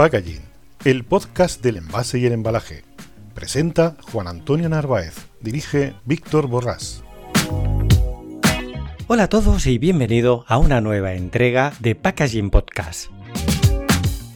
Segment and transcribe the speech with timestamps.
[0.00, 0.40] Packaging,
[0.86, 2.84] el podcast del envase y el embalaje.
[3.34, 7.04] Presenta Juan Antonio Narváez, dirige Víctor Borrás.
[9.08, 13.10] Hola a todos y bienvenido a una nueva entrega de Packaging Podcast.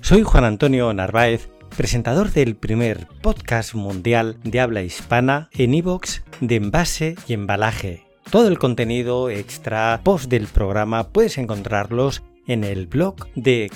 [0.03, 6.57] Soy Juan Antonio Narváez, presentador del primer podcast mundial de habla hispana en iVoox de
[6.57, 8.05] envase y embalaje.
[8.31, 13.71] Todo el contenido extra post del programa puedes encontrarlos en el blog de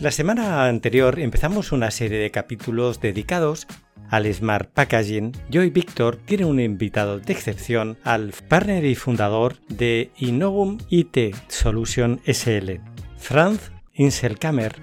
[0.00, 3.68] La semana anterior empezamos una serie de capítulos dedicados
[4.10, 9.58] al Smart Packaging y hoy Víctor tiene un invitado de excepción al partner y fundador
[9.68, 12.80] de Innovum IT Solution SL,
[13.16, 14.74] Franz Inselkammer.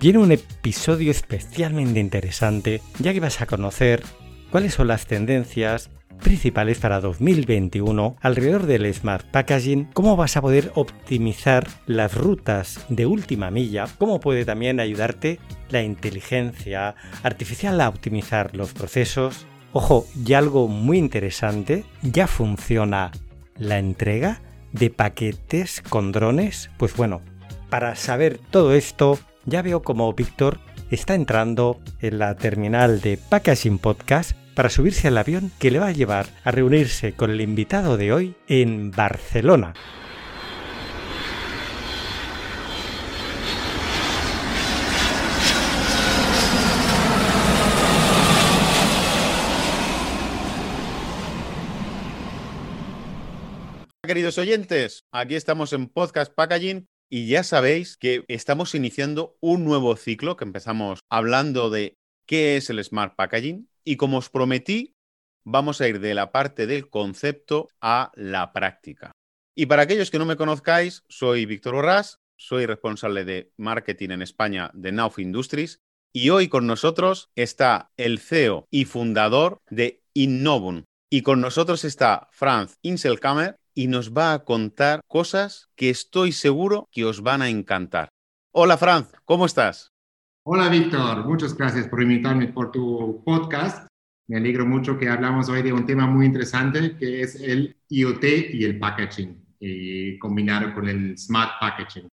[0.00, 4.02] Viene un episodio especialmente interesante ya que vas a conocer
[4.50, 10.72] cuáles son las tendencias principales para 2021 alrededor del Smart Packaging, cómo vas a poder
[10.74, 15.38] optimizar las rutas de última milla, cómo puede también ayudarte
[15.70, 19.46] la inteligencia artificial a optimizar los procesos.
[19.72, 23.10] Ojo, y algo muy interesante, ya funciona
[23.58, 24.40] la entrega
[24.72, 26.70] de paquetes con drones.
[26.78, 27.22] Pues bueno,
[27.70, 33.78] para saber todo esto, ya veo como Víctor está entrando en la terminal de Packaging
[33.78, 37.98] Podcast para subirse al avión que le va a llevar a reunirse con el invitado
[37.98, 39.74] de hoy en Barcelona.
[54.02, 59.96] Queridos oyentes, aquí estamos en Podcast Packaging y ya sabéis que estamos iniciando un nuevo
[59.96, 64.96] ciclo que empezamos hablando de qué es el Smart Packaging y como os prometí,
[65.44, 69.12] vamos a ir de la parte del concepto a la práctica.
[69.54, 74.22] Y para aquellos que no me conozcáis, soy Víctor Orras, soy responsable de marketing en
[74.22, 75.78] España de Nauf Industries
[76.12, 80.84] y hoy con nosotros está el CEO y fundador de Innovum.
[81.08, 86.88] Y con nosotros está Franz Inselkammer y nos va a contar cosas que estoy seguro
[86.90, 88.08] que os van a encantar.
[88.52, 89.92] Hola Franz, ¿cómo estás?
[90.48, 93.88] Hola Víctor, muchas gracias por invitarme por tu podcast.
[94.28, 98.24] Me alegro mucho que hablamos hoy de un tema muy interesante que es el IoT
[98.52, 102.06] y el packaging, y combinado con el smart packaging.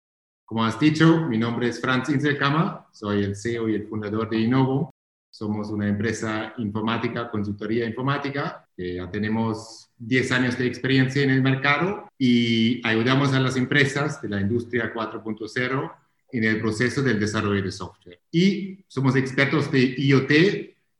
[0.45, 4.39] Como has dicho, mi nombre es Franz Inselkammer, soy el CEO y el fundador de
[4.39, 4.89] Innovo.
[5.29, 11.43] Somos una empresa informática, consultoría informática, que ya tenemos 10 años de experiencia en el
[11.43, 15.91] mercado y ayudamos a las empresas de la industria 4.0
[16.33, 18.19] en el proceso del desarrollo de software.
[18.31, 20.31] Y somos expertos de IoT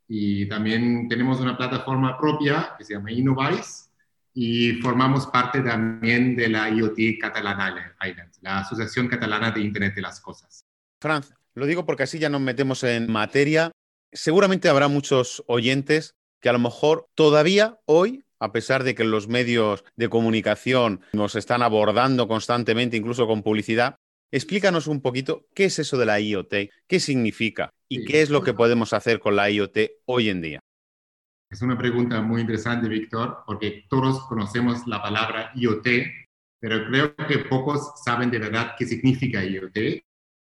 [0.08, 3.90] y también tenemos una plataforma propia que se llama Innovice
[4.34, 7.96] y formamos parte también de la IoT Catalana
[8.42, 10.66] la Asociación Catalana de Internet de las Cosas.
[11.02, 13.72] Franz, lo digo porque así ya nos metemos en materia.
[14.12, 19.30] Seguramente habrá muchos oyentes que a lo mejor todavía hoy a pesar de que los
[19.30, 23.96] medios de comunicación nos están abordando constantemente, incluso con publicidad,
[24.34, 26.54] Explícanos un poquito qué es eso de la IoT,
[26.88, 30.60] qué significa y qué es lo que podemos hacer con la IoT hoy en día.
[31.52, 35.86] Es una pregunta muy interesante, Víctor, porque todos conocemos la palabra IoT,
[36.60, 39.78] pero creo que pocos saben de verdad qué significa IoT.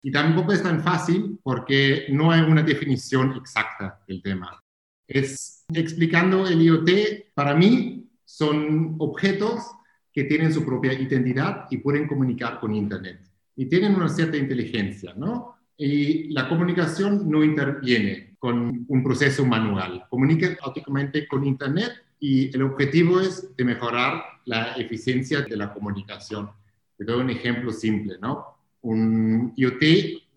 [0.04, 4.62] Y tampoco es tan fácil porque no hay una definición exacta del tema.
[5.08, 9.64] Es explicando el IoT, para mí son objetos
[10.12, 13.22] que tienen su propia identidad y pueden comunicar con Internet
[13.58, 15.58] y tienen una cierta inteligencia, ¿no?
[15.76, 22.62] Y la comunicación no interviene con un proceso manual, comunica automáticamente con Internet y el
[22.62, 26.50] objetivo es de mejorar la eficiencia de la comunicación.
[26.98, 28.46] Te doy un ejemplo simple, ¿no?
[28.82, 29.84] Un IoT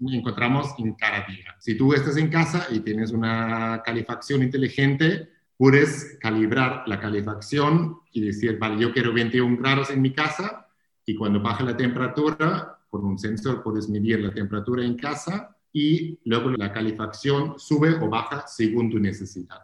[0.09, 1.55] encontramos en cada día.
[1.59, 5.29] Si tú estás en casa y tienes una calefacción inteligente,
[5.59, 10.67] puedes calibrar la calefacción y decir, vale, yo quiero 21 grados en mi casa
[11.05, 16.19] y cuando baja la temperatura, con un sensor puedes medir la temperatura en casa y
[16.25, 19.61] luego la calefacción sube o baja según tu necesidad.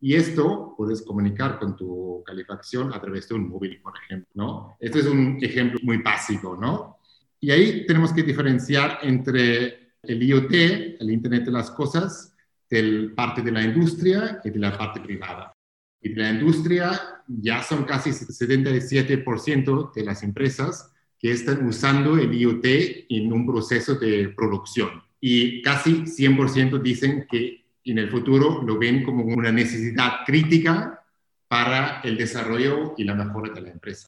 [0.00, 4.76] Y esto puedes comunicar con tu calefacción a través de un móvil, por ejemplo, ¿no?
[4.78, 6.98] Este es un ejemplo muy básico, ¿no?
[7.40, 10.52] Y ahí tenemos que diferenciar entre el IoT,
[11.00, 12.34] el Internet de las Cosas,
[12.68, 15.52] de parte de la industria y de la parte privada.
[16.00, 20.92] Y de la industria ya son casi 77% de las empresas
[21.24, 22.66] que están usando el IoT
[23.08, 25.02] en un proceso de producción.
[25.22, 31.02] Y casi 100% dicen que en el futuro lo ven como una necesidad crítica
[31.48, 34.06] para el desarrollo y la mejora de la empresa.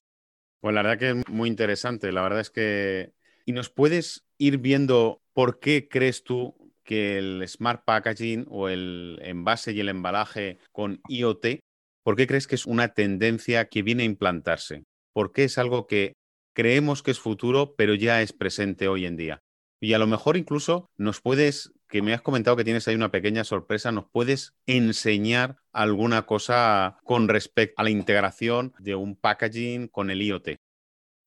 [0.60, 2.12] Pues la verdad que es muy interesante.
[2.12, 3.14] La verdad es que
[3.46, 9.20] ¿Y nos puedes ir viendo por qué crees tú que el Smart Packaging o el
[9.22, 11.60] envase y el embalaje con IoT,
[12.02, 14.82] ¿por qué crees que es una tendencia que viene a implantarse?
[15.12, 16.15] ¿Por qué es algo que
[16.56, 19.42] creemos que es futuro, pero ya es presente hoy en día?
[19.78, 23.10] Y a lo mejor incluso nos puedes, que me has comentado que tienes ahí una
[23.10, 29.88] pequeña sorpresa, nos puedes enseñar alguna cosa con respecto a la integración de un packaging
[29.88, 30.56] con el IoT.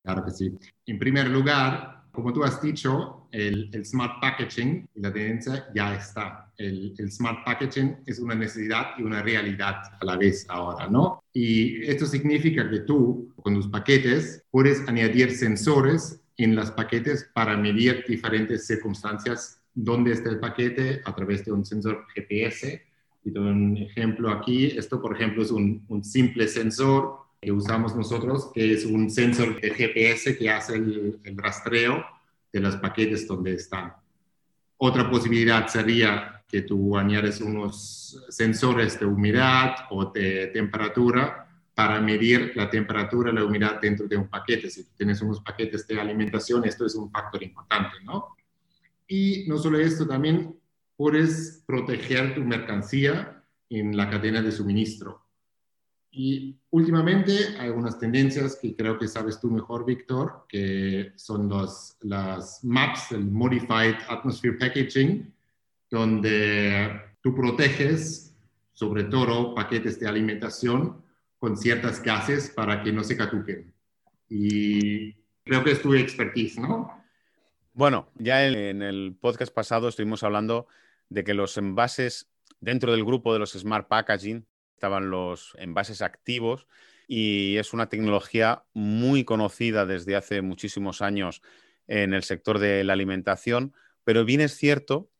[0.04, 0.52] Claro que sí.
[0.88, 6.52] En primer lugar, como tú has dicho, el, smart packaging y la tendencia ya está.
[6.58, 11.24] El, smart packaging es una necesidad y una realidad a la vez ahora, ¿no?
[11.34, 17.56] Y esto significa que tú, con tus paquetes, puedes añadir sensores en los paquetes para
[17.56, 22.82] medir diferentes circunstancias donde está el paquete a través de un sensor GPS.
[23.24, 24.66] Y doy un ejemplo aquí.
[24.66, 29.72] Esto, por ejemplo, es un simple sensor que usamos nosotros, que es un sensor de
[29.72, 32.06] GPS que hace el, rastreo
[32.52, 33.94] de los paquetes donde están.
[34.78, 42.54] Otra posibilidad sería que tú añades unos sensores de humedad o de temperatura para medir
[42.56, 44.70] la temperatura y la humedad dentro de un paquete.
[44.70, 48.36] Si tienes unos paquetes de alimentación, esto es un factor importante, ¿no?
[49.08, 50.60] Y no solo esto, también
[50.98, 55.29] puedes proteger tu mercancía en la cadena de suministro.
[56.12, 61.98] Y últimamente hay algunas tendencias que creo que sabes tú mejor, Víctor, que son los,
[62.02, 65.32] las MAPs, el Modified Atmosphere Packaging,
[65.90, 68.30] donde tú proteges
[68.74, 71.04] sobre todo paquetes de alimentación
[71.38, 73.74] con ciertas gases para que no se catuquen.
[74.30, 75.14] Y
[75.44, 76.90] creo que es tu expertise, ¿no?
[77.74, 80.68] Bueno, ya en el podcast pasado estuvimos hablando
[81.10, 82.30] de que los envases
[82.62, 84.46] dentro del grupo de los Smart Packaging
[84.80, 86.66] estaban los envases activos
[87.06, 91.42] y es una tecnología muy conocida desde hace muchísimos años
[91.88, 93.74] en el sector de la alimentación,
[94.06, 95.12] pero bien es cierto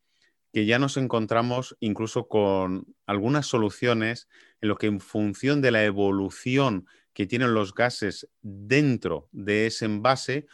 [0.54, 4.30] que ya nos encontramos incluso con algunas soluciones
[4.62, 9.86] en lo que en función de la evolución que tienen los gases dentro de ese
[9.86, 10.48] envase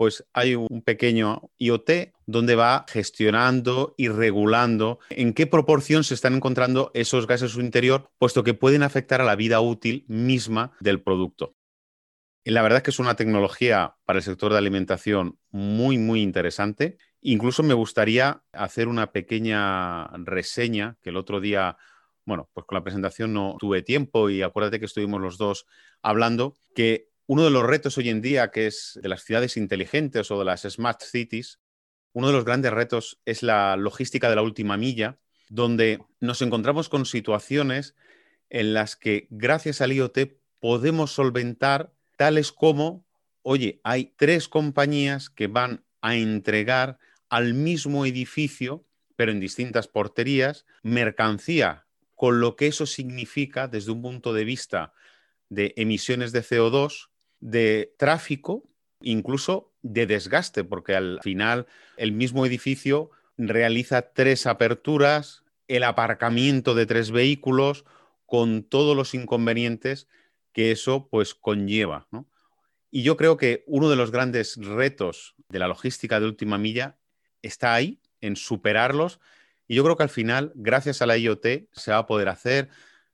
[0.00, 6.34] pues hay un pequeño IoT donde va gestionando y regulando en qué proporción se están
[6.34, 10.72] encontrando esos gases en su interior, puesto que pueden afectar a la vida útil misma
[10.80, 11.54] del producto.
[12.44, 16.96] La verdad es que es una tecnología para el sector de alimentación muy, muy interesante.
[17.20, 21.76] Incluso me gustaría hacer una pequeña reseña que el otro día
[22.24, 25.66] bueno, pues con la presentación no tuve tiempo y acuérdate que estuvimos los dos
[26.00, 30.32] hablando, que uno de los retos hoy en día, que es de las ciudades inteligentes
[30.32, 31.60] o de las smart cities,
[32.12, 35.16] uno de los grandes retos es la logística de la última milla,
[35.48, 37.94] donde nos encontramos con situaciones
[38.48, 40.18] en las que gracias al IoT
[40.58, 43.06] podemos solventar tales como,
[43.42, 46.98] oye, hay tres compañías que van a entregar
[47.28, 48.84] al mismo edificio,
[49.14, 51.86] pero en distintas porterías, mercancía,
[52.16, 54.94] con lo que eso significa desde un punto de vista
[55.48, 57.09] de emisiones de CO2,
[57.40, 58.64] de tráfico,
[59.00, 61.66] incluso de desgaste, porque al final
[61.96, 67.84] el mismo edificio realiza tres aperturas, el aparcamiento de tres vehículos,
[68.26, 70.06] con todos los inconvenientes
[70.52, 72.06] que eso pues conlleva.
[72.90, 76.98] Y yo creo que uno de los grandes retos de la logística de última milla
[77.42, 79.20] está ahí, en superarlos.
[79.66, 82.68] Y yo creo que al final, gracias a la IoT, se va a poder hacer.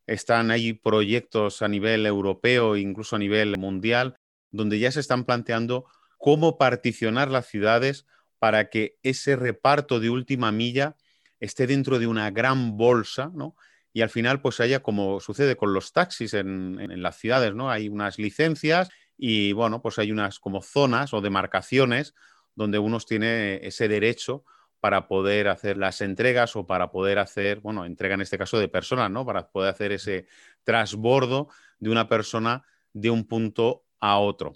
[0.06, 4.16] Están ahí proyectos a nivel europeo, incluso a nivel mundial,
[4.50, 5.86] donde ya se están planteando
[6.18, 8.06] cómo particionar las ciudades
[8.38, 10.96] para que ese reparto de última milla
[11.40, 13.56] esté dentro de una gran bolsa, ¿no?
[13.92, 17.70] Y al final, pues haya, como sucede con los taxis en, las ciudades, ¿no?
[17.70, 22.14] Hay unas licencias y, bueno, pues hay unas como zonas o demarcaciones
[22.54, 24.44] donde uno tiene ese derecho
[24.86, 28.68] para poder hacer las entregas o para poder hacer, bueno, entrega en este caso de
[28.68, 29.26] personas, ¿no?
[29.26, 30.28] Para poder hacer ese
[30.62, 31.48] trasbordo
[31.80, 34.52] de una persona de un punto a otro.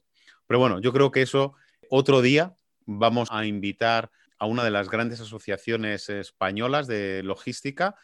[0.47, 1.55] Pero bueno, yo creo que eso
[1.89, 2.55] otro día
[2.87, 7.97] vamos a invitar a una de las grandes asociaciones españolas de logística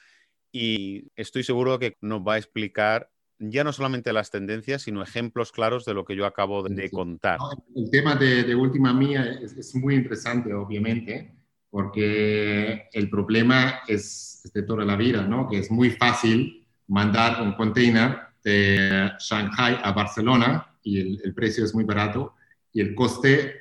[0.50, 5.52] y estoy seguro que nos va a explicar ya no solamente las tendencias, sino ejemplos
[5.52, 7.38] claros de lo que yo acabo de contar.
[7.76, 11.35] El tema de, última mía es, muy interesante, obviamente,
[11.76, 15.46] porque el problema es, de toda la vida, ¿no?
[15.46, 21.74] Que es muy fácil mandar un container de Shanghai a Barcelona y el, precio es
[21.74, 22.32] muy barato
[22.72, 23.56] y el coste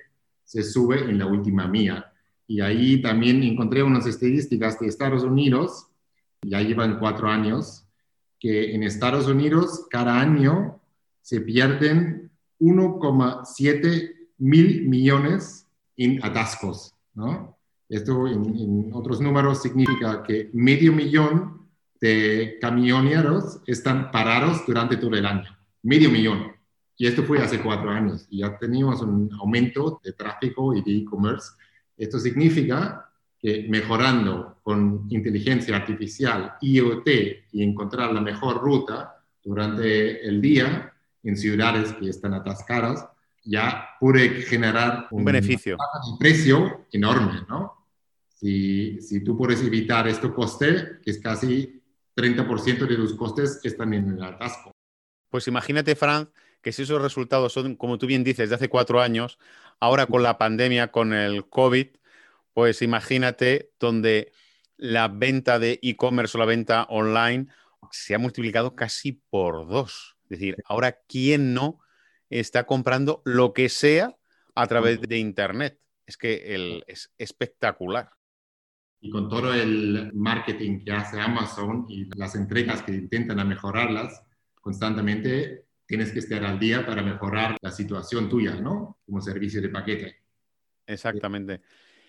[0.45, 2.10] se sube en la última mía.
[2.48, 5.89] Y ahí también encontré unas estadísticas de Estados Unidos,
[6.41, 7.86] ya llevan cuatro años,
[8.39, 10.79] que en Estados Unidos cada año
[11.22, 12.31] se pierden
[12.62, 15.67] 1,7 mil millones
[15.98, 17.54] en atascos, ¿no?
[17.88, 21.68] Esto en, otros números significa que medio millón
[22.01, 25.56] de camioneros están parados durante todo el año.
[25.84, 26.51] Medio millón.
[26.98, 28.25] Y esto fue hace cuatro años.
[28.30, 31.51] Y ya teníamos un aumento de tráfico y de e-commerce.
[31.98, 37.08] Esto significa que mejorando con inteligencia artificial, IoT
[37.51, 43.08] y encontrar la mejor ruta durante el día en ciudades que están atascadas,
[43.44, 45.77] ya puede generar un, beneficio.
[46.12, 47.75] Un precio enorme, ¿no?
[48.45, 51.81] Si, si tú puedes evitar este coste, que es casi
[52.15, 54.69] 30% de tus costes están en el atasco.
[55.31, 56.29] Pues imagínate, Franz,
[56.61, 59.39] que si esos resultados son, como tú bien dices, de hace cuatro años,
[59.79, 61.87] ahora con la pandemia, con el COVID,
[62.53, 64.31] pues imagínate donde
[64.77, 67.47] la venta de e-commerce o la venta online
[67.89, 70.17] se ha multiplicado casi por dos.
[70.25, 71.79] Es decir, ahora, ¿quién no
[72.29, 74.15] está comprando lo que sea
[74.53, 75.79] a través de Internet?
[76.05, 78.14] Es que es espectacular.
[79.01, 84.23] Y con todo el marketing que hace Amazon y las entregas que intentan mejorarlas
[84.61, 88.97] constantemente, tienes que estar al día para mejorar la situación tuya, ¿no?
[89.05, 90.15] Como servicio de paquete.
[90.87, 91.61] Exactamente.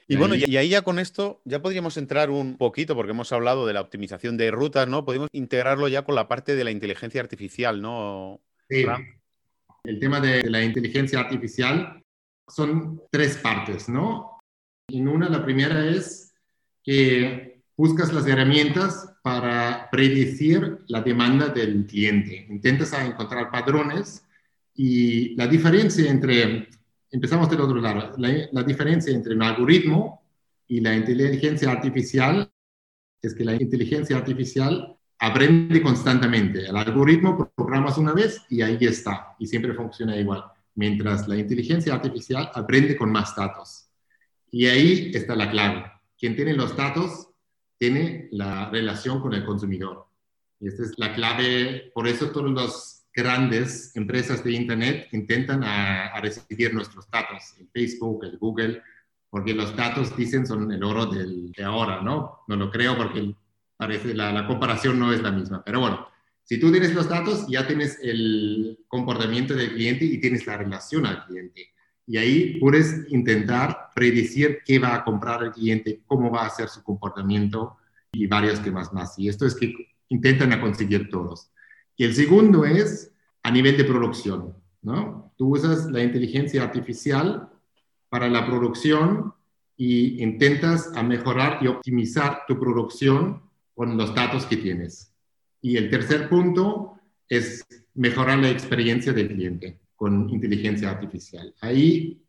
[0.08, 3.66] Y bueno, y ahí ya con esto ya podríamos entrar un poquito, porque hemos hablado
[3.66, 5.04] de la optimización de rutas, ¿no?
[5.04, 8.40] Podemos integrarlo ya con la parte de la inteligencia artificial, ¿no?
[8.68, 8.84] Sí.
[9.82, 12.02] El tema de la inteligencia artificial
[12.46, 14.38] son tres partes, ¿no?
[14.88, 16.32] En una, la primera es
[16.86, 22.46] que buscas las herramientas para predecir la demanda del cliente.
[22.48, 24.24] Intentas encontrar patrones
[24.72, 26.68] y la diferencia entre
[27.10, 28.12] empezamos del otro lado.
[28.18, 30.22] La, diferencia entre un algoritmo
[30.68, 32.48] y la inteligencia artificial
[33.20, 36.66] es que la inteligencia artificial aprende constantemente.
[36.66, 40.44] El algoritmo programas una vez y ahí está, y siempre funciona igual.
[40.76, 43.88] Mientras la inteligencia artificial aprende con más datos.
[44.52, 45.95] Y ahí está la clave.
[46.18, 47.28] Quien tiene los datos
[47.78, 50.06] tiene la relación con el consumidor.
[50.60, 56.18] Y esta es la clave, por eso todos los grandes empresas de Internet intentan a,
[56.20, 58.82] recibir nuestros datos, el Facebook, el Google,
[59.30, 62.44] porque los datos dicen son el oro del, de ahora, ¿no?
[62.48, 63.34] No lo creo porque
[63.76, 65.62] parece la, la comparación no es la misma.
[65.64, 66.06] Pero bueno,
[66.42, 71.04] si tú tienes los datos, ya tienes el comportamiento del cliente y tienes la relación
[71.04, 71.70] al cliente.
[72.06, 76.68] Y ahí puedes intentar predecir qué va a comprar el cliente, cómo va a ser
[76.68, 77.76] su comportamiento
[78.12, 79.18] y varios temas más.
[79.18, 79.74] Y esto es que
[80.08, 81.50] intentan conseguir todos.
[81.96, 85.32] Y el segundo es a nivel de producción, ¿no?
[85.36, 87.48] Tú usas la inteligencia artificial
[88.08, 89.34] para la producción
[89.76, 93.42] y intentas a mejorar y optimizar tu producción
[93.74, 95.12] con los datos que tienes.
[95.60, 96.94] Y el tercer punto
[97.28, 101.54] es mejorar la experiencia del cliente con inteligencia artificial.
[101.60, 102.22] Ahí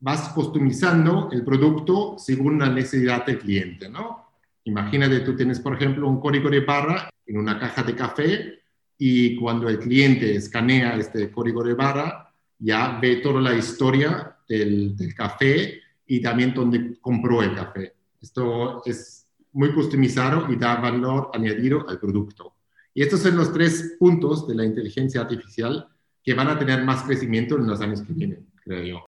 [0.00, 4.28] vas customizando el producto según la necesidad del cliente, ¿no?
[4.64, 8.58] Imagínate, tú tienes, por ejemplo, un código de barra en una caja de café
[8.96, 14.94] y cuando el cliente escanea este código de barra, ya ve toda la historia del,
[15.16, 17.94] café y también donde compró el café.
[18.20, 22.54] Esto es muy customizado y da valor añadido al producto.
[22.92, 25.88] Y estos son los tres puntos de la inteligencia artificial
[26.28, 29.06] que van a tener más crecimiento en los años que vienen, creo yo.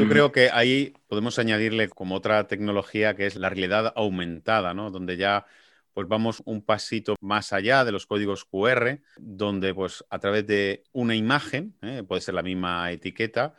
[0.00, 4.90] Yo creo que ahí podemos añadirle como otra tecnología que es la realidad aumentada, ¿no?
[4.90, 5.44] Donde ya
[5.92, 10.84] pues vamos un pasito más allá de los códigos QR, donde pues a través de
[10.92, 12.02] una imagen, ¿eh?
[12.02, 13.54] puede ser la misma etiqueta,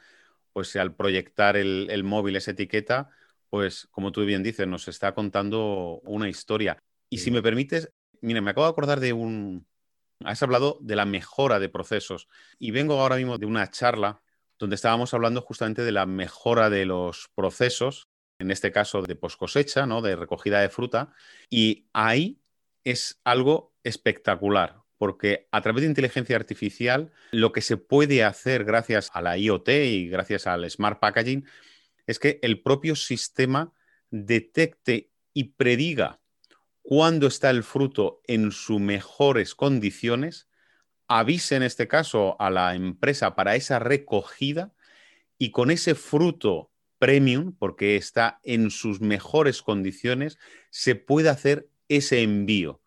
[0.52, 3.12] pues al proyectar el, móvil esa etiqueta,
[3.52, 6.80] pues como tú bien dices, nos está contando una historia.
[7.08, 9.68] Y si me permites, mira, me acabo de acordar de un...
[10.24, 12.28] Has hablado de la mejora de procesos
[12.60, 14.22] y vengo ahora mismo de una charla
[14.60, 18.08] donde estábamos hablando justamente de la mejora de los procesos
[18.40, 20.02] en este caso de post cosecha, ¿no?
[20.02, 21.14] de recogida de fruta,
[21.50, 22.42] y ahí
[22.84, 29.10] es algo espectacular, porque a través de inteligencia artificial lo que se puede hacer gracias
[29.14, 31.46] a la IoT y gracias al Smart Packaging
[32.06, 33.74] es que el propio sistema
[34.10, 36.20] detecte y prediga
[36.84, 40.48] cuándo está el fruto en sus mejores condiciones,
[41.08, 44.74] avise en este caso a la empresa para esa recogida
[45.40, 50.38] y con ese fruto premium, porque está en sus mejores condiciones,
[50.70, 52.82] se puede hacer ese envío.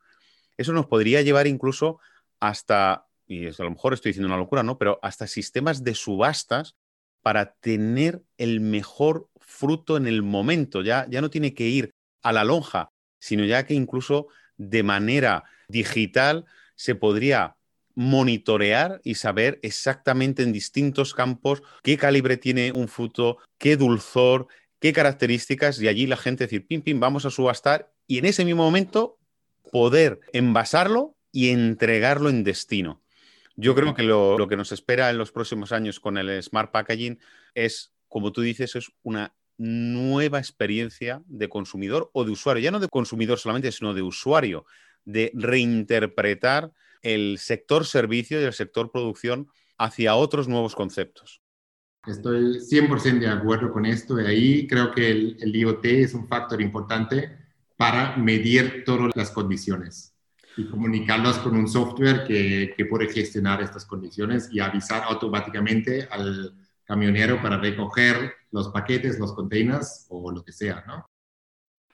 [0.57, 1.99] Eso nos podría llevar incluso
[2.41, 4.79] hasta, y a lo mejor estoy diciendo una locura, ¿no?
[4.79, 6.77] Pero hasta sistemas de subastas
[7.23, 10.83] para tener el mejor fruto en el momento.
[10.83, 11.91] Ya, ya no tiene que ir
[12.23, 12.91] a la lonja,
[13.27, 16.45] sino ya que incluso de manera digital
[16.77, 17.57] se podría
[17.97, 24.47] monitorear y saber exactamente en distintos campos qué calibre tiene un fruto, qué dulzor,
[24.79, 28.45] qué características, y allí la gente decir, pim, pim, vamos a subastar, y en ese
[28.45, 29.19] mismo momento
[29.73, 33.03] poder envasarlo y entregarlo en destino.
[33.57, 36.71] Yo creo que lo, lo, que nos espera en los próximos años con el Smart
[36.71, 37.19] Packaging
[37.55, 42.81] es, como tú dices, es una nueva experiencia de consumidor o de usuario, ya no
[42.81, 44.67] de consumidor solamente, sino de usuario,
[45.05, 46.73] de reinterpretar
[47.03, 49.49] el sector servicio y el sector producción
[49.79, 51.41] hacia otros nuevos conceptos.
[52.07, 56.61] Estoy 100% de acuerdo con esto y ahí creo que el, IoT es un factor
[56.61, 57.37] importante
[57.77, 60.15] para medir todas las condiciones
[60.57, 66.55] y comunicarlos con un software que, que puede gestionar estas condiciones y avisar automáticamente al
[66.87, 71.07] camionero para recoger los paquetes, los containers o lo que sea, ¿no?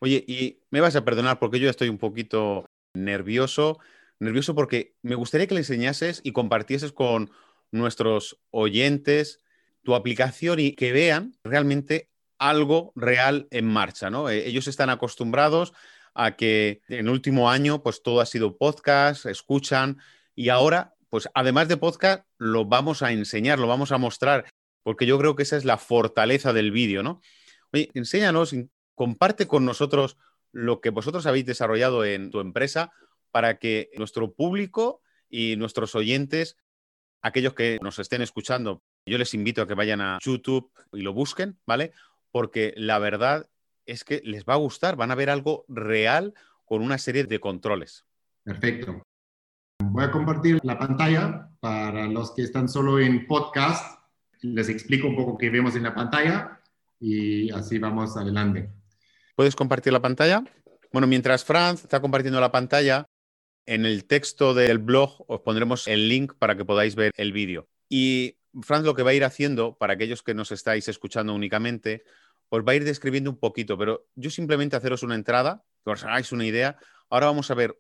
[0.01, 3.79] Oye, y me vas a perdonar porque yo estoy un poquito nervioso,
[4.19, 7.31] nervioso porque me gustaría que le enseñases y compartieses con
[7.71, 9.41] nuestros oyentes
[9.83, 14.29] tu aplicación y que vean realmente algo real en marcha, ¿no?
[14.29, 15.73] Eh, ellos están acostumbrados
[16.15, 19.99] a que en el último año pues todo ha sido podcast, escuchan
[20.35, 24.47] y ahora pues además de podcast lo vamos a enseñar, lo vamos a mostrar,
[24.83, 27.21] porque yo creo que esa es la fortaleza del vídeo, ¿no?
[27.73, 28.55] Oye, enséñanos,
[28.95, 30.19] comparte con nosotros
[30.53, 32.93] lo que vosotros habéis desarrollado en tu empresa
[33.31, 36.57] para que nuestro público y nuestros oyentes,
[37.23, 41.13] aquellos que nos estén escuchando, yo les invito a que vayan a YouTube y lo
[41.13, 41.93] busquen, ¿vale?
[42.31, 43.49] Porque la verdad
[43.87, 46.35] es que les va a gustar, van a ver algo real
[46.65, 48.05] con una serie de controles.
[48.45, 49.03] Perfecto.
[49.83, 54.02] Voy a compartir la pantalla para los que están solo en podcast.
[54.43, 56.61] Les explico un poco qué vemos en la pantalla
[57.01, 58.71] y así vamos adelante.
[59.37, 60.45] ¿Puedes compartir la pantalla?
[60.93, 63.07] Bueno, mientras Franz está compartiendo la pantalla,
[63.67, 67.69] en el texto del blog os pondremos el link para que podáis ver el vídeo.
[67.89, 72.05] Y Franz lo que va a ir haciendo, para aquellos que nos estáis escuchando únicamente,
[72.49, 76.05] os va a ir describiendo un poquito, pero yo simplemente haceros una entrada, que os
[76.05, 76.77] hagáis una idea.
[77.09, 77.79] Ahora vamos a ver,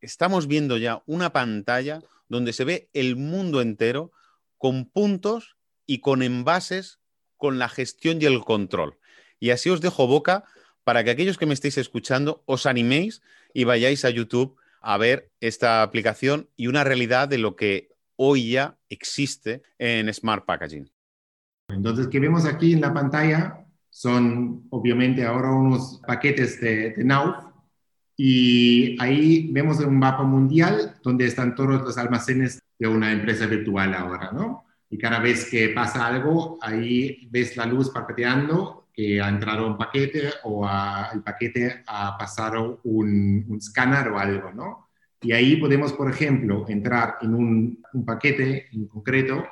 [0.00, 4.12] estamos viendo ya una pantalla donde se ve el mundo entero
[4.58, 5.55] con puntos
[5.86, 6.98] y con envases
[7.36, 8.98] con la gestión y el control.
[9.38, 10.44] Y así os dejo boca
[10.84, 13.22] para que aquellos que me estéis escuchando os animéis
[13.52, 18.52] y vayáis a YouTube a ver esta aplicación y una realidad de lo que hoy
[18.52, 20.90] ya existe en Smart Packaging.
[21.68, 23.66] Entonces, ¿qué vemos aquí en la pantalla?
[23.90, 27.36] Son obviamente ahora unos paquetes de, de Nauf
[28.16, 33.94] y ahí vemos un mapa mundial donde están todos los almacenes de una empresa virtual
[33.94, 34.66] ahora, ¿no?
[34.88, 39.76] Y cada vez que pasa algo, ahí ves la luz parpadeando que ha entrado un
[39.76, 40.66] paquete o
[41.12, 44.88] el paquete ha pasado un, un escáner o algo, ¿no?
[45.20, 49.46] Y ahí podemos, por ejemplo, entrar en un, un, paquete en concreto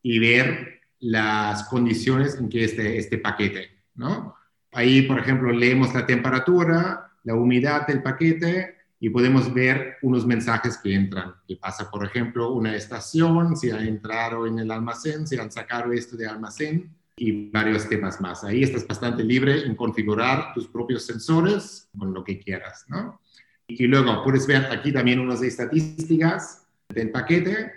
[0.00, 4.36] y ver las condiciones en que este, este paquete, ¿no?
[4.72, 8.73] Ahí, por ejemplo, leemos la temperatura, la humedad del paquete
[9.04, 13.84] y podemos ver unos mensajes que entran, que pasa, por ejemplo, una estación, si ha
[13.84, 18.44] entrado en el almacén, si han sacado esto de almacén, y varios temas más.
[18.44, 23.20] Ahí estás bastante libre en configurar tus propios sensores con lo que quieras, ¿no?
[23.66, 27.72] Y luego puedes ver aquí también unas estadísticas del paquete.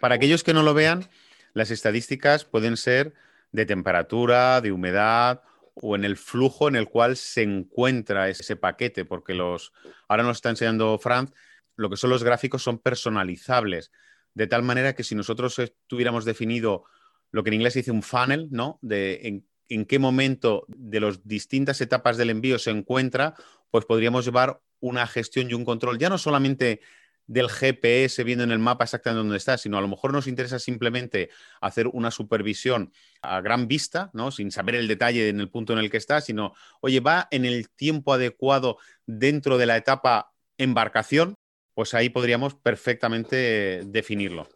[0.00, 1.06] Para aquellos que no lo vean,
[1.52, 3.12] las estadísticas pueden ser
[3.52, 5.42] de temperatura, de humedad
[5.76, 9.72] o en el flujo en el cual se encuentra ese paquete, porque los
[10.08, 11.32] ahora nos está enseñando Franz,
[11.76, 13.92] lo que son los gráficos son personalizables,
[14.34, 16.84] de tal manera que si nosotros tuviéramos definido
[17.30, 18.78] lo que en inglés se dice un funnel, ¿no?
[18.80, 23.34] De en, qué momento de las distintas etapas del envío se encuentra,
[23.70, 26.80] pues podríamos llevar una gestión y un control, ya no solamente
[27.26, 30.58] del GPS viendo en el mapa exactamente dónde está, sino a lo mejor nos interesa
[30.58, 34.30] simplemente hacer una supervisión a gran vista, ¿no?
[34.30, 37.44] sin saber el detalle en el punto en el que está, sino, oye, va en
[37.44, 41.34] el tiempo adecuado dentro de la etapa embarcación,
[41.74, 44.48] pues ahí podríamos perfectamente definirlo.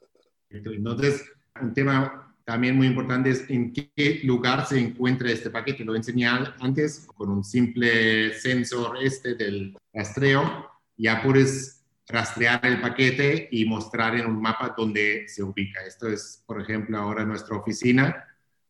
[0.48, 1.24] Entonces,
[1.60, 5.84] un tema también muy importante es en qué lugar se encuentra este paquete.
[5.84, 10.68] Lo enseñé antes con un simple sensor este del rastreo.
[10.96, 11.79] Ya puedes
[12.10, 15.80] rastrear el paquete y mostrar en un mapa dónde se ubica.
[15.86, 18.24] Esto es, por ejemplo, ahora nuestra oficina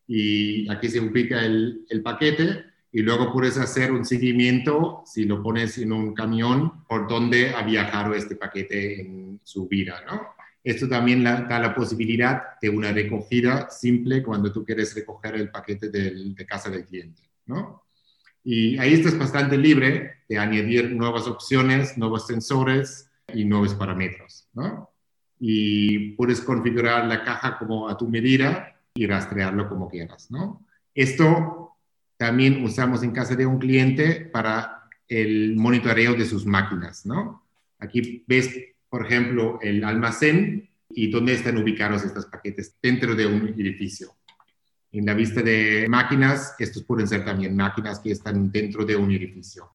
[0.07, 5.41] y aquí se ubica el, el paquete y luego puedes hacer un seguimiento si lo
[5.41, 10.21] pones en un camión por dónde ha viajado este paquete en su vida, ¿no?
[10.63, 15.89] Esto también da la posibilidad de una recogida simple cuando tú quieres recoger el paquete
[15.89, 17.81] de casa del cliente, ¿no?
[18.43, 24.91] Y ahí estás bastante libre de añadir nuevas opciones, nuevos sensores y nuevos parámetros, ¿no?
[25.43, 30.63] y puedes configurar la caja como a tu medida y rastrearlo como quieras, ¿no?
[30.93, 31.77] Esto
[32.15, 37.43] también usamos en casa de un cliente para el monitoreo de sus máquinas, ¿no?
[37.79, 38.55] Aquí ves,
[38.87, 44.15] por ejemplo, el almacén y dónde están ubicados estos paquetes dentro de un edificio.
[44.91, 49.09] En la vista de máquinas, estos pueden ser también máquinas que están dentro de un
[49.09, 49.73] edificio.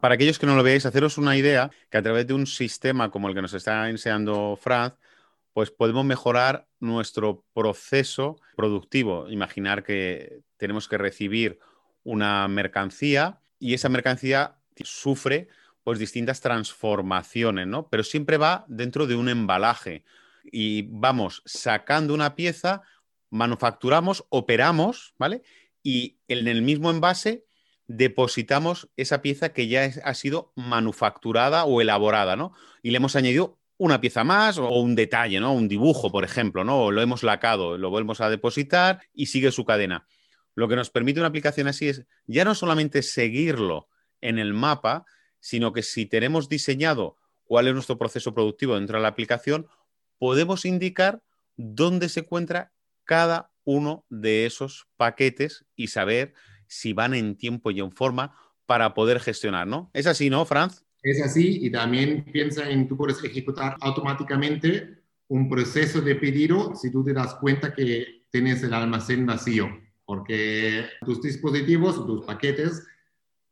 [0.00, 3.10] Para aquellos que no lo veáis, haceros una idea que a través de un sistema
[3.10, 4.94] como el que nos está enseñando Franz,
[5.52, 9.28] pues podemos mejorar nuestro proceso productivo.
[9.28, 11.58] Imaginar que tenemos que recibir
[12.04, 15.48] una mercancía y esa mercancía sufre
[15.82, 17.88] pues distintas transformaciones, ¿no?
[17.88, 20.04] Pero siempre va dentro de un embalaje
[20.44, 22.82] y vamos sacando una pieza,
[23.30, 25.42] manufacturamos, operamos, ¿vale?
[25.82, 27.47] Y en el mismo envase
[27.88, 32.52] depositamos esa pieza que ya ha sido manufacturada o elaborada, ¿no?
[32.82, 35.54] Y le hemos añadido una pieza más o un detalle, ¿no?
[35.54, 36.84] Un dibujo, por ejemplo, ¿no?
[36.84, 40.06] O lo hemos lacado, lo volvemos a depositar y sigue su cadena.
[40.54, 43.88] Lo que nos permite una aplicación así es ya no solamente seguirlo
[44.20, 45.06] en el mapa,
[45.40, 49.66] sino que si tenemos diseñado cuál es nuestro proceso productivo dentro de la aplicación,
[50.18, 51.22] podemos indicar
[51.56, 52.72] dónde se encuentra
[53.04, 56.34] cada uno de esos paquetes y saber
[56.68, 58.34] si van en tiempo y en forma
[58.66, 59.90] para poder gestionar, ¿no?
[59.94, 60.84] Es así, ¿no, Franz?
[61.02, 66.90] Es así y también piensa en tú puedes ejecutar automáticamente un proceso de pedido si
[66.90, 69.68] tú te das cuenta que tienes el almacén vacío,
[70.04, 72.86] porque tus dispositivos, tus paquetes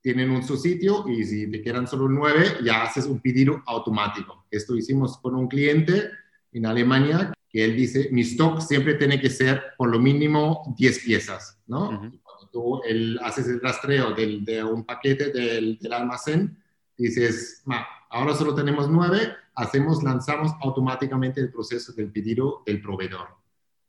[0.00, 4.46] tienen un su sitio y si te quedan solo nueve, ya haces un pedido automático.
[4.50, 6.10] Esto hicimos con un cliente
[6.52, 10.98] en Alemania que él dice, mi stock siempre tiene que ser por lo mínimo 10
[11.00, 12.12] piezas, ¿no?
[12.56, 12.80] Tú
[13.22, 16.56] haces el rastreo de un paquete del, almacén,
[16.96, 17.62] dices,
[18.08, 23.28] ahora solo tenemos nueve, hacemos, lanzamos automáticamente el proceso del pedido del proveedor.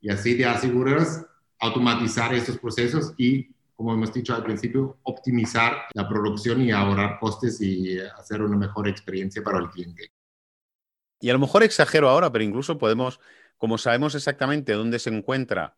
[0.02, 1.26] Y así te aseguras
[1.60, 7.62] automatizar estos procesos y, como hemos dicho al principio, optimizar la producción y ahorrar costes
[7.62, 10.12] y hacer una mejor experiencia para el cliente.
[11.22, 13.22] Y a lo mejor exagero ahora, pero incluso podemos,
[13.58, 15.78] como sabemos exactamente dónde se encuentra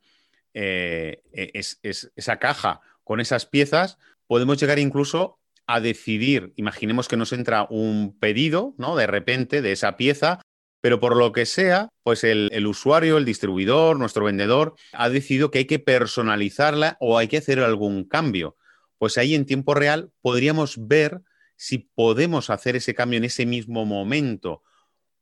[0.54, 7.18] eh, e, es, esa caja con esas piezas, podemos llegar incluso a decidir, imaginemos que
[7.18, 8.96] nos entra un pedido, ¿no?
[8.96, 10.42] De repente de esa pieza,
[10.82, 15.52] pero por lo que sea, pues el, el, usuario, el distribuidor, nuestro vendedor, ha decidido
[15.52, 18.56] que hay que personalizarla o hay que hacer algún cambio.
[18.98, 21.22] Pues ahí en tiempo real podríamos ver
[21.56, 24.64] si podemos hacer ese cambio en ese mismo momento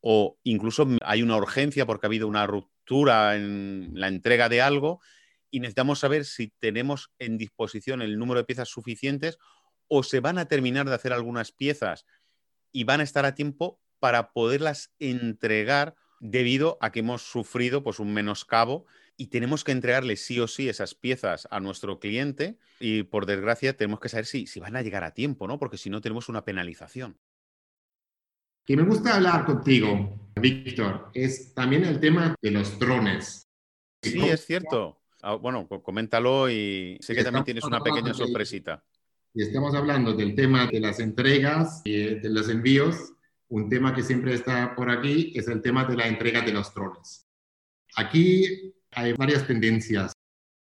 [0.02, 5.02] o incluso hay una urgencia porque ha habido una ruptura en la entrega de algo
[5.52, 9.38] y necesitamos saber si tenemos en disposición el número de piezas suficientes
[9.88, 12.06] o se van a terminar de hacer algunas piezas
[12.72, 18.00] y van a estar a tiempo para poderlas entregar debido a que hemos sufrido pues,
[18.00, 23.04] un menoscabo y tenemos que entregarle sí o sí esas piezas a nuestro cliente y
[23.04, 25.58] por desgracia tenemos que saber si, si van a llegar a tiempo, ¿no?
[25.58, 27.18] Porque si no tenemos una penalización.
[28.64, 33.48] Que me gusta hablar contigo, Víctor, es también el tema de los drones.
[34.04, 35.02] Sí, es cierto.
[35.30, 38.82] Ah, bueno, coméntalo y sé que también tienes una pequeña sorpresita.
[39.34, 43.12] Y estamos hablando del tema de las entregas y de los envíos.
[43.50, 46.74] Un tema que siempre está por aquí es el tema de la entrega de los
[46.74, 47.28] drones.
[47.98, 50.13] Aquí hay varias tendencias.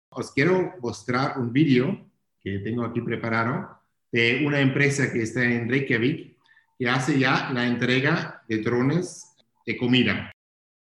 [0.10, 2.10] Os quiero mostrar un vídeo
[2.42, 3.70] que tengo aquí preparado
[4.12, 6.40] de una empresa que está en Reykjavik
[6.80, 9.32] que hace ya la entrega de drones
[9.64, 10.32] de comida.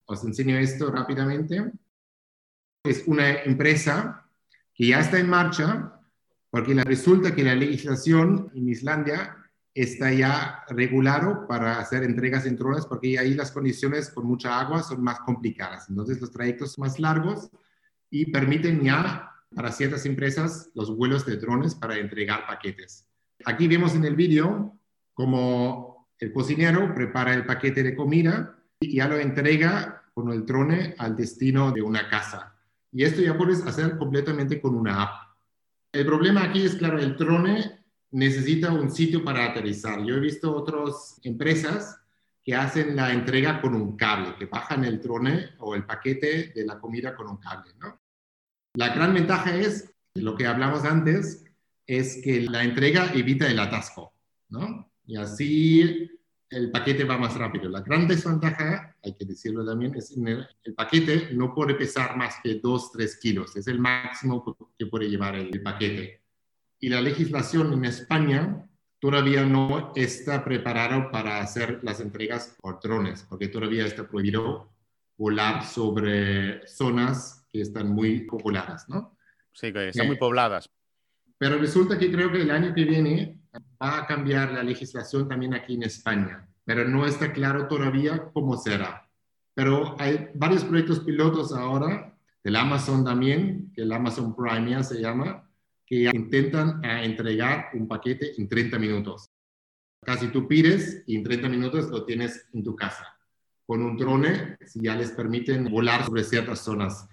[0.08, 1.72] Os enseño esto rápidamente
[2.84, 4.26] es una empresa
[4.74, 6.00] que ya está en marcha
[6.50, 9.38] porque resulta que la legislación en Islandia
[9.74, 14.84] está ya regulado para hacer entregas en drones porque ahí las condiciones con mucha agua
[14.84, 15.90] son más complicadas.
[15.90, 17.50] Entonces los trayectos son más largos
[18.10, 23.06] y permiten ya para ciertas empresas los vuelos de drones para entregar paquetes.
[23.46, 24.78] Aquí vemos en el vídeo
[25.14, 30.96] cómo el cocinero prepara el paquete de comida y ya lo entrega con el drone
[30.98, 32.56] al destino de una casa.
[32.92, 35.36] Y esto ya puedes hacer completamente con una app.
[35.92, 37.80] El problema aquí es, claro, el drone
[38.12, 40.04] necesita un sitio para aterrizar.
[40.04, 42.00] Yo he visto otras empresas
[42.44, 46.66] que hacen la entrega con un cable, que bajan el drone o el paquete de
[46.66, 47.72] la comida con un cable.
[47.80, 48.00] ¿no?
[48.74, 51.46] La gran ventaja es, lo que hablamos antes,
[51.86, 54.14] es que la entrega evita el atasco.
[54.50, 54.92] ¿no?
[55.06, 56.10] Y así
[56.52, 57.70] el paquete va más rápido.
[57.70, 62.36] La gran desventaja, hay que decirlo también, es que el, paquete no puede pesar más
[62.44, 63.56] que 2-3 kilos.
[63.56, 66.22] Es el máximo que puede llevar el, paquete.
[66.80, 73.26] Y la legislación en España todavía no está preparada para hacer las entregas por drones,
[73.30, 74.74] porque todavía está prohibido
[75.18, 79.16] volar sobre zonas que están muy populadas, ¿no?
[79.54, 80.70] Sí, que están muy pobladas.
[81.38, 83.42] Pero resulta que creo que el año que viene
[83.82, 89.10] a cambiar la legislación también aquí en España, pero no está claro todavía cómo será.
[89.54, 95.02] Pero hay varios proyectos pilotos ahora, del Amazon también, que el Amazon Prime ya se
[95.02, 95.50] llama,
[95.86, 99.30] que intentan entregar un paquete en 30 minutos.
[100.04, 103.06] Casi tú pides y en 30 minutos lo tienes en tu casa.
[103.66, 107.08] Con un drone, si ya les permiten volar sobre ciertas zonas.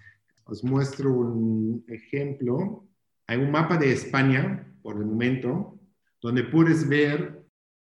[0.45, 2.89] Os muestro un ejemplo
[3.31, 5.78] hay un mapa de España, por el momento,
[6.21, 7.43] donde puedes ver...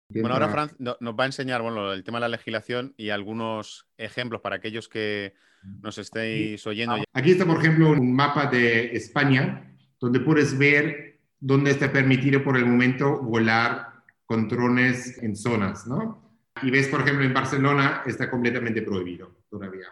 [0.10, 3.88] Bueno, ahora Franz nos va a enseñar bueno, el tema de la legislación y algunos
[3.98, 5.36] ejemplos para aquellos que
[5.82, 6.96] nos estéis oyendo.
[7.14, 12.58] Aquí está, por ejemplo, un mapa de España, donde puedes ver dónde está permitido por
[12.58, 16.40] el momento volar con drones en zonas, ¿no?
[16.64, 19.88] Y ves, por ejemplo, en Barcelona está completamente prohibido todavía.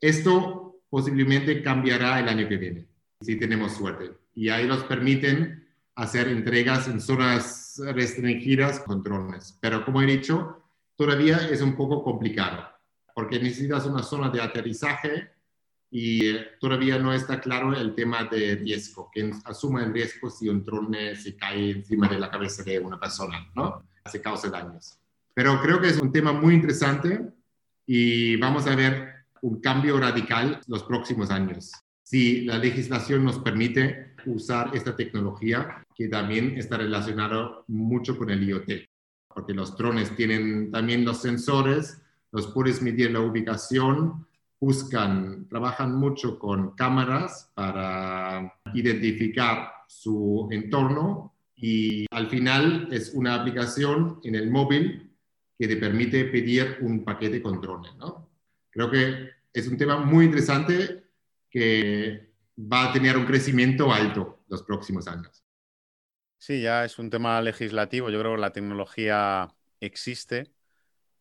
[0.00, 2.86] Esto posiblemente cambiará el año que viene,
[3.20, 9.58] si tenemos suerte y ahí nos permiten hacer entregas en zonas restringidas con drones.
[9.60, 10.62] Pero como he dicho,
[10.96, 12.64] todavía es un poco complicado
[13.14, 15.30] porque necesitas una zona de aterrizaje
[15.90, 20.48] y eh, todavía no está claro el tema de riesgo, que asuma el riesgo si
[20.48, 23.82] un drone se cae encima de la cabeza de una persona, ¿no?
[24.06, 24.98] Se causa daños.
[25.34, 27.20] Pero creo que es un tema muy interesante
[27.86, 31.72] y vamos a ver un cambio radical los próximos años
[32.10, 38.42] si la legislación nos permite usar esta tecnología que también está relacionado mucho con el
[38.48, 38.70] IoT,
[39.34, 42.02] porque los drones tienen también los sensores,
[42.32, 44.26] los puedes medir la ubicación,
[44.60, 54.20] buscan, trabajan mucho con cámaras para identificar su entorno y al final es una aplicación
[54.22, 55.10] en el móvil
[55.58, 57.94] que te permite pedir un paquete con drones.
[57.96, 58.28] ¿no?
[58.70, 61.04] Creo que es un tema muy interesante
[61.50, 62.29] que
[62.60, 65.44] va a tener un crecimiento alto los próximos años.
[66.38, 68.10] Sí, ya es un tema legislativo.
[68.10, 70.52] Yo creo que la tecnología existe,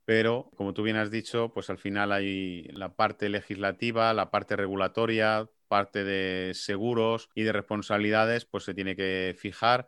[0.06, 4.56] pero como tú bien has dicho, pues al final hay la parte legislativa, la parte
[4.56, 9.88] regulatoria, parte de seguros y de responsabilidades, pues se tiene que fijar.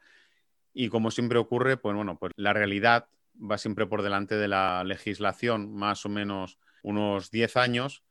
[0.73, 3.07] Y como siempre ocurre, pues bueno, pues la realidad
[3.39, 8.03] va siempre por delante de la legislación, más o menos unos 10 años,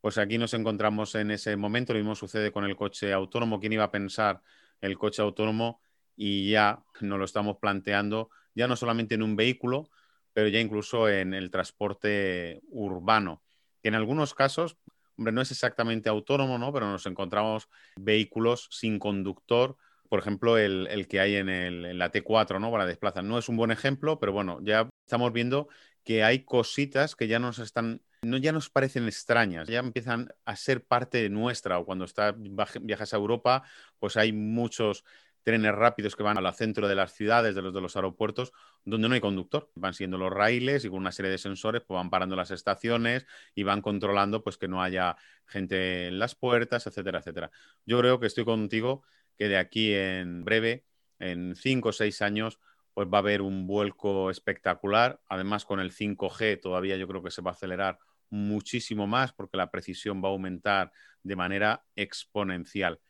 [0.00, 1.92] pues aquí nos encontramos en ese momento.
[1.92, 3.60] Lo mismo sucede con el coche autónomo.
[3.60, 4.42] ¿Quién iba a pensar
[4.80, 5.80] el coche autónomo?
[6.16, 9.90] Y ya nos lo estamos planteando, ya no solamente en un vehículo,
[10.32, 13.42] pero ya incluso en el transporte urbano,
[13.82, 14.76] que en algunos casos,
[15.16, 16.72] hombre, no es exactamente autónomo, ¿no?
[16.72, 19.76] Pero nos encontramos vehículos sin conductor,
[20.08, 22.70] por ejemplo, el, que hay en, en, la T4, ¿no?
[22.70, 23.24] Para desplazar.
[23.24, 25.68] No es un buen ejemplo, pero bueno, ya estamos viendo
[26.04, 30.56] que hay cositas que ya nos están no ya nos parecen extrañas, ya empiezan a
[30.56, 31.78] ser parte nuestra.
[31.78, 33.62] O cuando está, viajas a Europa,
[33.98, 35.04] pues hay muchos
[35.42, 38.52] trenes rápidos que van al centro de las ciudades, de los de los aeropuertos,
[38.84, 39.70] donde no hay conductor.
[39.76, 43.26] Van siendo los raíles y con una serie de sensores pues van parando las estaciones
[43.54, 47.52] y van controlando pues que no haya gente en las puertas, etcétera, etcétera.
[47.84, 49.04] Yo creo que estoy contigo
[49.38, 50.84] que de aquí en breve,
[51.20, 52.58] en cinco o seis años,
[52.92, 55.20] pues va a haber un vuelco espectacular.
[55.28, 59.56] Además, con el 5G todavía yo creo que se va a acelerar muchísimo más porque
[59.56, 63.00] la precisión va a aumentar de manera exponencial.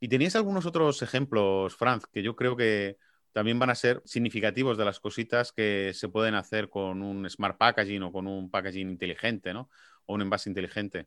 [0.00, 2.96] Y tenías algunos otros ejemplos, Franz, que yo creo que
[3.32, 7.56] también van a ser significativos de las cositas que se pueden hacer con un smart
[7.56, 9.70] packaging o con un packaging inteligente, ¿no?
[10.06, 11.06] O un envase inteligente.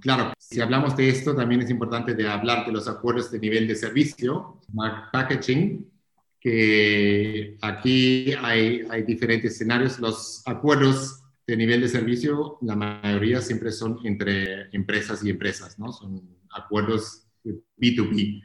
[0.00, 3.66] Claro, si hablamos de esto, también es importante de hablar de los acuerdos de nivel
[3.66, 5.90] de servicio, smart packaging,
[6.38, 9.98] que aquí hay, hay diferentes escenarios.
[9.98, 15.92] Los acuerdos de nivel de servicio, la mayoría siempre son entre empresas y empresas, ¿no?
[15.92, 18.42] Son acuerdos B2B.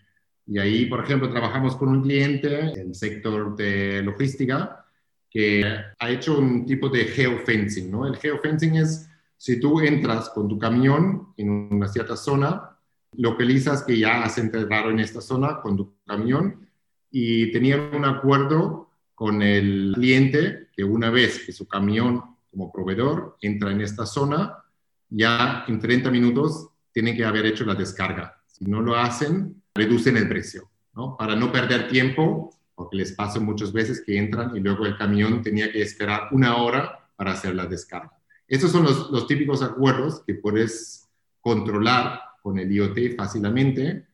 [0.48, 4.86] Y ahí, por ejemplo, trabajamos con un cliente del sector de logística
[5.30, 5.64] que
[5.98, 8.06] ha hecho un tipo de geofencing, ¿no?
[8.06, 12.78] El geofencing es si tú entras con tu camión en una cierta zona,
[13.14, 16.68] localizas que ya has entrado en esta zona con tu camión
[17.10, 23.38] y tenían un acuerdo con el cliente que una vez que su camión como proveedor
[23.42, 24.58] entra en esta zona,
[25.10, 28.42] ya en 30 minutos tienen que haber hecho la descarga.
[28.46, 31.16] Si no lo hacen, reducen el precio, ¿no?
[31.18, 35.42] Para no perder tiempo, porque les pasa muchas veces que entran y luego el camión
[35.42, 38.12] tenía que esperar una hora para hacer la descarga.
[38.48, 41.08] Estos son los, los típicos acuerdos que puedes
[41.40, 44.06] controlar con el IoT fácilmente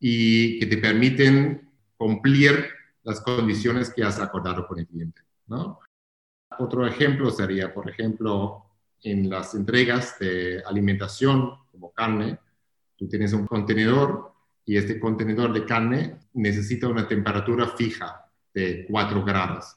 [0.00, 2.66] y que te permiten cumplir
[3.04, 5.78] las condiciones que has acordado con el cliente, ¿no?
[6.58, 8.64] Otro ejemplo sería, por ejemplo,
[9.02, 12.38] en las entregas de alimentación como carne,
[12.96, 14.32] tú tienes un contenedor
[14.64, 19.76] y este contenedor de carne necesita una temperatura fija de 4 grados.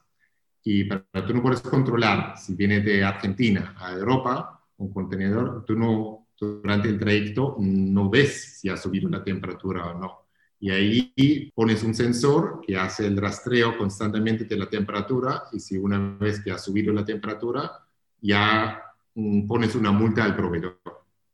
[0.63, 5.75] Y para, tú no puedes controlar si viene de Argentina a Europa, un contenedor, tú
[5.75, 10.26] no, durante el trayecto no ves si ha subido la temperatura o no.
[10.59, 15.77] Y ahí pones un sensor que hace el rastreo constantemente de la temperatura y si
[15.77, 17.71] una vez que ha subido la temperatura,
[18.19, 18.81] ya
[19.13, 20.79] mm, pones una multa al proveedor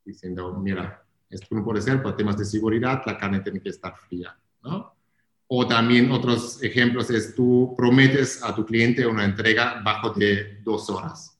[0.04, 3.96] diciendo, mira, esto no puede ser por temas de seguridad, la carne tiene que estar
[3.96, 4.94] fría, ¿no?
[5.48, 10.90] O también otros ejemplos es tú prometes a tu cliente una entrega bajo de dos
[10.90, 11.34] horas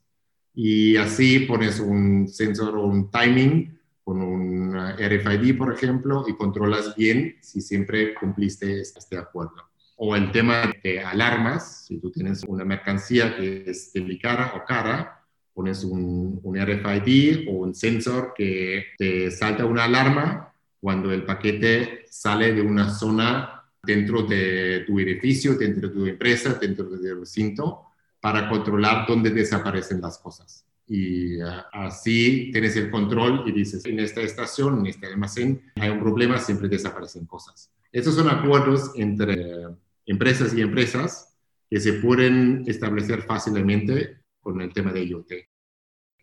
[0.54, 6.96] y así pones un sensor o un timing con un RFID, por ejemplo, y controlas
[6.96, 9.70] bien si siempre cumpliste este acuerdo.
[9.98, 15.24] O el tema de alarmas, si tú tienes una mercancía que es delicada o cara,
[15.54, 22.06] pones un, un RFID o un sensor que te salta una alarma cuando el paquete
[22.10, 27.20] sale de una zona dentro de tu edificio, dentro de tu empresa, dentro de tu
[27.20, 27.84] recinto,
[28.20, 34.00] para controlar dónde desaparecen las cosas y ah, así tienes el control y dices, en
[34.00, 37.74] esta estación, en este almacén, hay un problema, siempre desaparecen cosas.
[37.92, 39.70] Esos son acuerdos entre
[40.06, 41.36] empresas y empresas
[41.68, 45.32] que se pueden establecer fácilmente con el tema de IoT.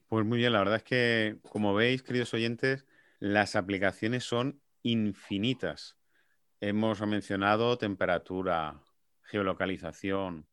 [0.06, 2.86] Pues muy bien, la verdad es que, como veis, queridos oyentes,
[3.18, 5.96] las aplicaciones son infinitas.
[6.60, 8.80] Hemos mencionado temperatura,
[9.24, 10.46] geolocalización,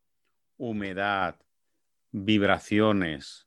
[0.58, 1.40] humedad,
[2.12, 3.47] vibraciones,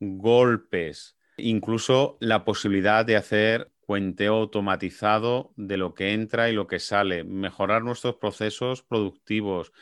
[0.00, 6.80] golpes, incluso la posibilidad de hacer cuenteo automatizado de lo que entra y lo que
[6.80, 9.72] sale, mejorar nuestros procesos productivos,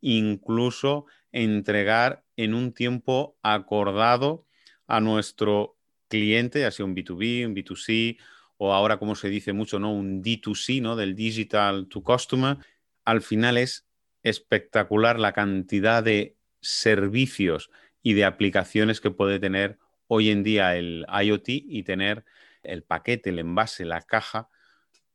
[0.00, 4.46] incluso entregar en un tiempo acordado
[4.86, 5.76] a nuestro
[6.08, 8.18] cliente, ya sea un B2B, un B2C
[8.58, 9.92] o ahora como se dice mucho, ¿no?
[9.92, 10.96] un D2C, ¿no?
[10.96, 12.58] del digital to customer,
[13.04, 13.86] al final es
[14.22, 17.70] espectacular la cantidad de servicios
[18.02, 22.24] y de aplicaciones que puede tener hoy en día el IoT y tener
[22.62, 24.48] el paquete, el envase, la caja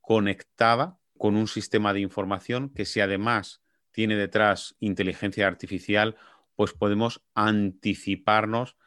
[0.01, 6.15] conectada con un sistema de información que si además tiene detrás inteligencia artificial,
[6.55, 8.77] pues podemos anticiparnos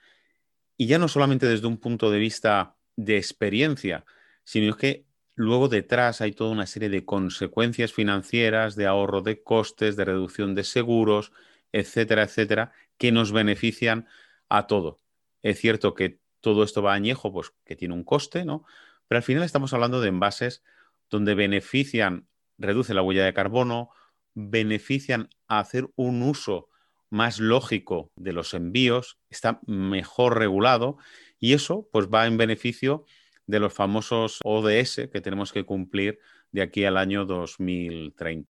[0.76, 4.04] y ya no solamente desde un punto de vista de experiencia,
[4.44, 9.96] sino que luego detrás hay toda una serie de consecuencias financieras, de ahorro de costes,
[9.96, 11.32] de reducción de seguros,
[11.72, 14.06] etcétera, etcétera, que nos benefician
[14.50, 14.98] a todo.
[15.40, 18.66] Es cierto que todo esto va añejo, pues que tiene un coste, ¿no?
[19.08, 20.62] Pero al final estamos hablando de envases
[21.08, 23.88] donde benefician, reduce la huella de carbono,
[24.34, 26.68] benefician hacer un uso
[27.08, 30.98] más lógico de los envíos, está mejor regulado
[31.38, 33.06] y eso pues va en beneficio
[33.46, 36.18] de los famosos ODS que tenemos que cumplir
[36.52, 38.46] de aquí al año 2030.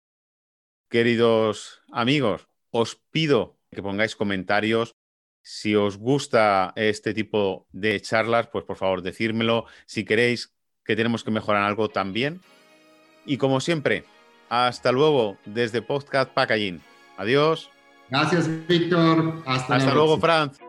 [0.88, 4.96] Queridos amigos, os pido que pongáis comentarios.
[5.42, 9.66] Si os gusta este tipo de charlas, pues por favor decírmelo.
[9.86, 10.54] Si queréis
[10.84, 12.42] que tenemos que mejorar algo también.
[13.26, 14.04] Y como siempre,
[14.50, 16.82] hasta luego desde Podcast Packaging.
[17.18, 17.70] Adiós.
[18.10, 19.44] Gracias, Víctor.
[19.46, 20.60] Hasta, hasta luego, Franz.